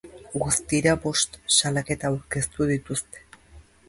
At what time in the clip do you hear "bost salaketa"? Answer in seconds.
1.03-2.11